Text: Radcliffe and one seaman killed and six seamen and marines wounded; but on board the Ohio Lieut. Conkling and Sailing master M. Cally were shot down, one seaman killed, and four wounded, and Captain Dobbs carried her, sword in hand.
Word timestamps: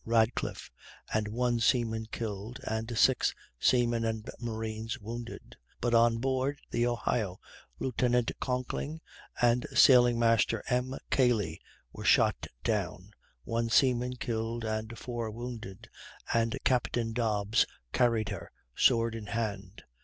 Radcliffe 0.03 0.71
and 1.13 1.27
one 1.27 1.59
seaman 1.59 2.07
killed 2.07 2.59
and 2.63 2.97
six 2.97 3.35
seamen 3.59 4.03
and 4.03 4.27
marines 4.39 4.97
wounded; 4.99 5.57
but 5.79 5.93
on 5.93 6.17
board 6.17 6.59
the 6.71 6.87
Ohio 6.87 7.39
Lieut. 7.77 8.01
Conkling 8.39 8.99
and 9.43 9.67
Sailing 9.75 10.17
master 10.17 10.63
M. 10.67 10.97
Cally 11.11 11.61
were 11.93 12.03
shot 12.03 12.47
down, 12.63 13.11
one 13.43 13.69
seaman 13.69 14.15
killed, 14.15 14.65
and 14.65 14.97
four 14.97 15.29
wounded, 15.29 15.87
and 16.33 16.57
Captain 16.63 17.13
Dobbs 17.13 17.67
carried 17.93 18.29
her, 18.29 18.51
sword 18.75 19.13
in 19.13 19.27
hand. 19.27 19.83